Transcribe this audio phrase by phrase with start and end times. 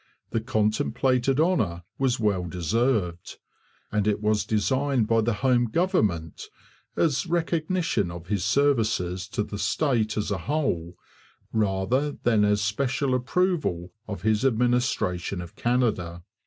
[0.31, 3.37] The contemplated honour was well deserved;
[3.91, 6.41] and it was designed by the home government
[6.97, 10.95] as recognition of his services to the state as a whole,
[11.53, 16.23] rather than as special approval of his administration of Canada.